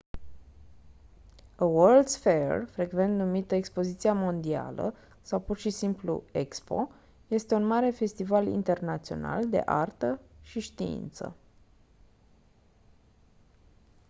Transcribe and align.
a 1.57 1.63
world's 1.65 2.15
fair 2.17 2.65
frecvent 2.67 3.17
numită 3.17 3.55
expoziția 3.55 4.13
mondială 4.13 4.93
sau 5.21 5.39
pur 5.39 5.57
și 5.57 5.69
simplu 5.69 6.23
expo 6.31 6.89
este 7.27 7.53
un 7.55 7.63
mare 7.63 7.89
festival 7.89 8.47
internațional 8.47 9.49
de 9.49 9.61
artă 9.65 10.19
și 10.41 10.59
știință 10.59 11.35